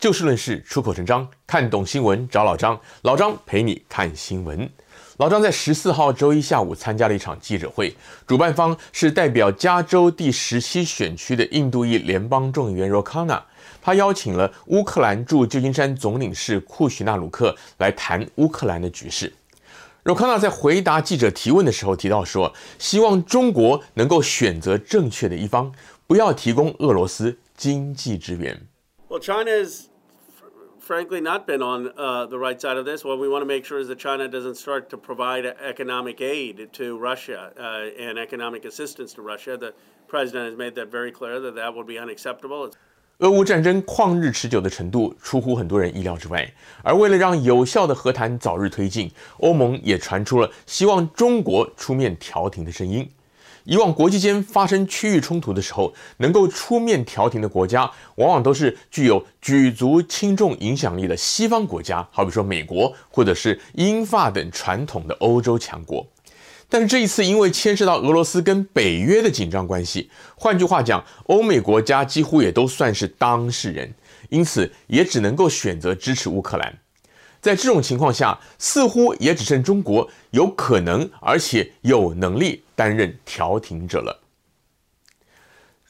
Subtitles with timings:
[0.00, 4.66] 就事论事，出口成章，看懂新闻找老张，老张陪你看新闻。
[5.18, 7.94] 老张在十四号周一下午参加了一场记者会，
[8.26, 13.42] 主办方是代表加州第十七选区的印度裔联邦众议员 Ro Khanna，
[13.82, 19.30] 他邀请了乌克兰驻旧金山总领事库许纳鲁克来谈乌克兰的局势。
[20.04, 25.70] Ro Khanna 在回答记者提问的时候提到说，希望中国能够选择正确的一方，
[26.06, 28.58] 不要提供俄罗斯经济支援。
[29.10, 29.89] Well, China's
[30.90, 33.04] frankly not been on the right side of this.
[33.04, 36.68] What we want to make sure is that China doesn't start to provide economic aid
[36.72, 37.52] to Russia
[37.96, 39.56] and economic assistance to Russia.
[39.56, 39.72] The
[40.08, 42.72] president has made that very clear that that would be unacceptable.
[43.18, 53.08] 俄乌战争旷日持久的程度出乎很多人意料之外，而为了让有效的和谈早日推进，欧盟也传出了希望中国出面调停的声音。
[53.64, 66.06] 以往国际间发生区域冲突的时候，能够出面调停的国家，往往都是具有举足轻重影响力的西方国家，好比说美国或者是英法等传统的欧洲强国。
[66.68, 73.92] 但是这一次，因为牵涉到俄罗斯跟北约的紧张关系，换句话讲，欧美国家几乎也都算是当事人，
[74.28, 76.72] 因此也只能够选择支持乌克兰。
[77.40, 84.20] 在这种情况下，似乎也只剩中国有可能而且有能力担任调停者了。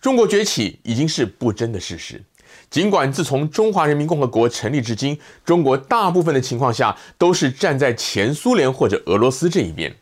[0.00, 2.22] 中国崛起已经是不争的事实，
[2.70, 9.94] 尽管自从中华人民共和国成立至今，中国大部分的情况下都是站在前苏联或者俄罗斯这一边。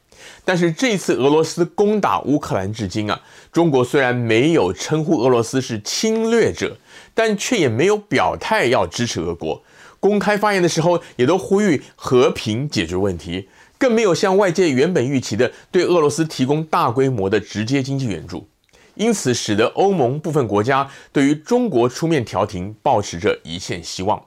[0.44, 6.76] 但是这次俄罗斯攻打乌克兰至今啊，中国虽然没有称呼俄罗斯是侵略者，
[7.14, 9.62] 但却也没有表态要支持俄国。
[10.00, 18.48] 公开发言的时候，也都呼吁和平解决问题，更没有像外界原本预期的对俄罗斯提供大规模的直接经济援助。
[18.94, 24.20] 因此，使得欧盟部分国家对于中国出面调停，抱持着一线希望。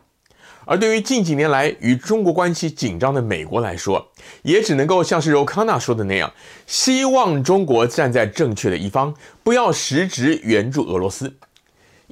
[0.63, 4.07] 而对于近几年来与中国关系紧张的美国来说，
[4.43, 6.31] 也只能够像是柔康纳说的那样，
[6.67, 11.33] 希望中国站在正确的一方，不要实质援助俄罗斯。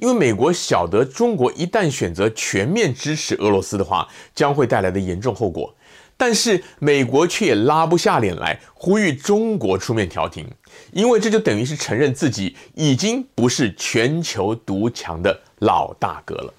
[0.00, 5.74] 因为美国晓得中国一旦选择全面支持俄罗斯的话，将会带来的严重后果。
[6.16, 10.46] 但是美国却也拉不下脸来呼吁中国出面调停，
[10.92, 16.54] 因为这就等于是承认自己已经不是全球独强的老大哥了。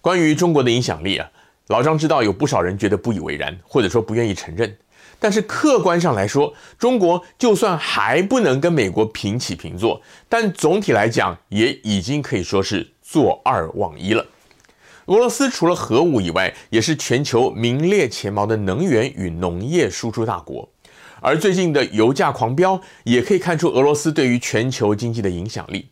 [0.00, 1.30] 关于中国的影响力啊，
[1.68, 4.76] 老张知道有不少人觉得不以为然，或者说不愿意承认。
[5.18, 14.26] 但是客观上来说，中国就算还不能跟美国平起平坐，但总体来讲也已经可以说是坐二望一了。
[15.06, 20.68] 俄罗斯除了核武以外，也是全球名列前茅的能源与农业输出大国。
[21.20, 25.88] 而最近的油价狂飙，也可以看出俄罗斯对于全球经济的影响力。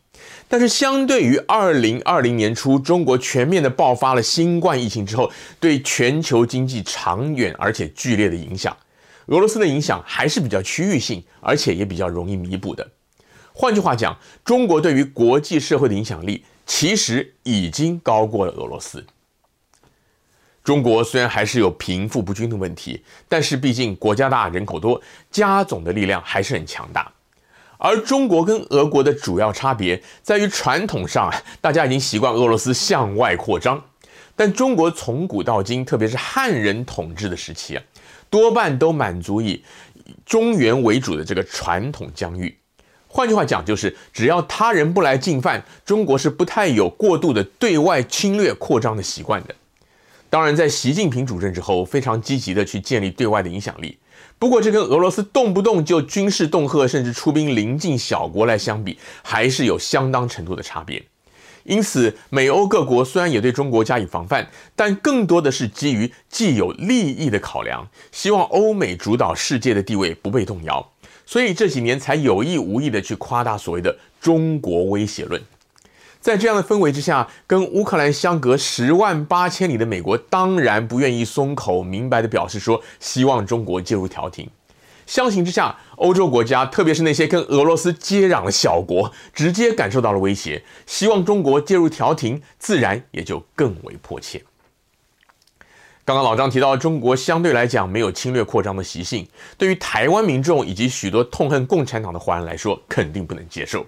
[0.47, 8.75] 但是，相对于二零二零年初中国全面的爆发了新冠疫情之后，对全球经济长远而且剧烈的影响，
[9.27, 12.89] 俄罗斯的影响还是比较区域性，而且也比较容易弥补的。
[13.53, 19.05] 换句话讲，中国对于国际社会的影响力其实已经高过了俄罗斯。
[20.63, 27.11] 中国虽然还是有贫富不均的问题，但是毕竟国家大、人口多，加总的力量还是很强大。
[27.77, 31.29] 而中国跟俄国的主要差别在于传统上，
[31.59, 33.83] 大家已经习惯俄罗斯向外扩张，
[34.35, 37.83] 但中国从古到今，特别是汉人统治的时期啊，
[38.29, 39.63] 多半都满足以
[40.25, 42.57] 中原为主的这个传统疆域。
[43.07, 49.53] 换句话讲，就是只要他人不来进犯，中国是不太有过度的对外侵略扩张的习惯的。
[50.31, 53.99] 当然，在习近平主政之后，非常积极的去建立对外的影响力。
[54.39, 61.03] 不过，这跟俄罗斯动不动就军事恫吓，甚至出兵临近小国来相比，还是有相当程度的差别。
[61.63, 70.91] 因此，美欧各国虽然也对中国加以防范，但更多的是基于既有利益的考量，希望欧美主导世界的地位不被动摇。
[71.25, 75.41] 所以这几年才有意无意的去夸大所谓的“中国威胁论”。
[76.19, 84.49] 在这样的氛围之下，跟乌克兰相隔十万八千里的美国当然不愿意松口，明白的表示说希望中国介入调停。
[85.05, 94.43] 相形之下，欧洲国家，特别是那些跟俄罗斯接壤的小国，直接感受到了威胁，希望中国介入调停，自然也就更为迫切。
[96.05, 99.25] 刚刚老张提到，中国相对来讲没有侵略扩张的习性，
[99.57, 103.85] 对于台湾民众以及许多痛恨共产党的华人来说，肯定不能接受。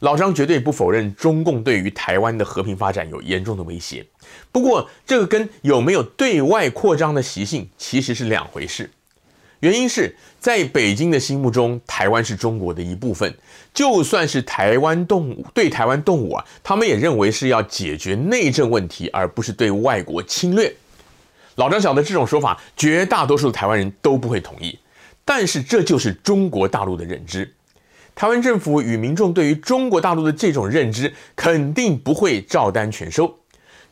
[0.00, 4.04] 老张绝对不否认中共对于台湾的和平发展有严重的威胁，
[4.50, 8.90] 不过这个跟有没有对外扩张的习性其实是两回事。
[9.60, 13.34] 原因是在北京的心目中，台湾是中国的一部分。
[13.72, 20.74] 就算是台湾动武，对台湾动武啊，他们也认为是要解决内政问题，而不是对外国侵略。
[21.56, 24.78] 老张晓得这种说法，绝大多数的台湾人都不会同意。
[25.24, 27.54] 但是这就是中国大陆的认知。
[28.14, 33.38] 台湾政府与民众对于中国大陆的这种认知，肯定不会照单全收。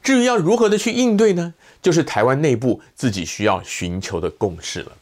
[0.02, 1.54] 至于要如何的去应对呢？
[1.80, 4.92] 就是台湾内部自己需要寻求的共识了。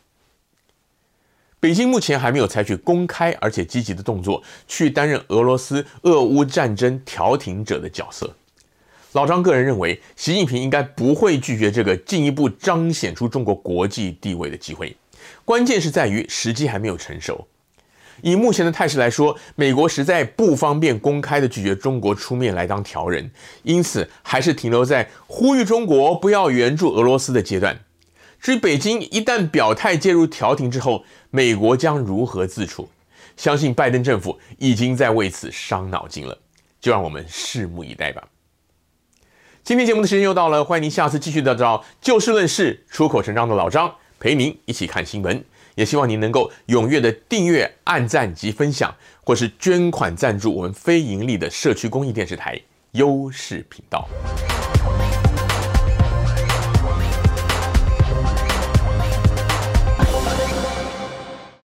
[1.66, 8.32] 北京目前还没有采取公开而且积极的动作，去担任俄罗斯俄乌战争调停者的角色。
[9.14, 14.96] 老张个人认为，习近平应该不会拒绝这个进一步彰显出中国国际地位的机会。
[15.44, 17.44] 关键是在于时机还没有成熟。
[18.22, 23.28] 以目前的态势来说，美国实在不方便公开的拒绝中国出面来当调人，
[23.64, 27.76] 因此还是停留在呼吁中国不要援助俄罗斯的阶段。
[28.46, 32.88] 至于北京一旦表态介入调停之后，美国将如何自处？
[33.36, 36.38] 相信拜登政府已经在为此伤脑筋了，
[36.80, 38.22] 就让我们拭目以待吧。
[39.64, 45.44] 今天节目的时间又到了，欢迎您下次继续的找就事论事、出口成章的老张陪您一起看新闻。
[45.74, 48.94] 也希望您能够踊跃的订阅、按赞及分享，
[49.24, 52.56] 或是捐款赞助我们非盈利的社区公益电视台
[52.92, 54.08] 优视频道。